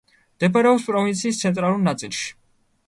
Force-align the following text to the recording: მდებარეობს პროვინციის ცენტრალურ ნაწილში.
მდებარეობს 0.37 0.87
პროვინციის 0.89 1.41
ცენტრალურ 1.45 1.87
ნაწილში. 1.91 2.29